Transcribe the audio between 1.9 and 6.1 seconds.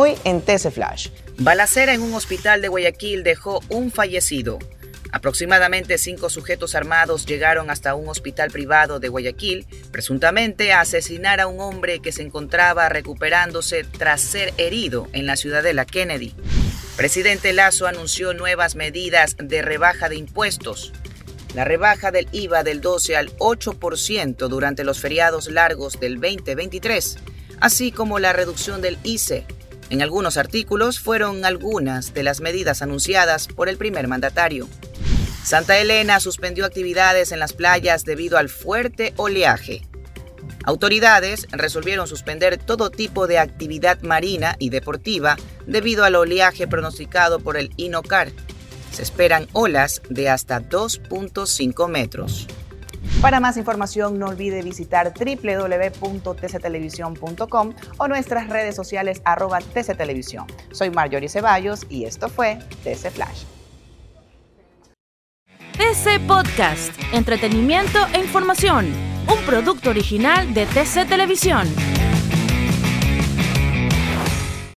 en un hospital de Guayaquil dejó un fallecido. Aproximadamente